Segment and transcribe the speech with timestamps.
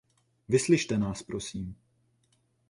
[0.49, 1.75] Vyslyšte nás prosím.